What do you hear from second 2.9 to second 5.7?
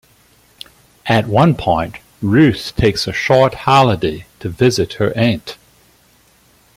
a short holiday to visit her Aunt.